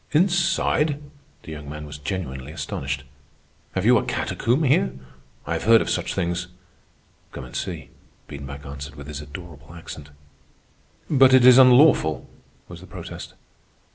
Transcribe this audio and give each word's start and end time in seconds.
"Inside?" 0.13 0.99
The 1.43 1.51
young 1.51 1.69
man 1.69 1.85
was 1.85 1.99
genuinely 1.99 2.51
astonished. 2.51 3.03
"Have 3.73 3.85
you 3.85 3.99
a 3.99 4.03
catacomb 4.03 4.63
here? 4.63 4.93
I 5.45 5.53
have 5.53 5.65
heard 5.65 5.79
of 5.79 5.91
such 5.91 6.15
things." 6.15 6.47
"Come 7.31 7.43
and 7.43 7.55
see," 7.55 7.91
Biedenbach 8.27 8.65
answered 8.65 8.95
with 8.95 9.05
his 9.05 9.21
adorable 9.21 9.75
accent. 9.75 10.09
"But 11.07 11.35
it 11.35 11.45
is 11.45 11.59
unlawful," 11.59 12.27
was 12.67 12.81
the 12.81 12.87
protest. 12.87 13.35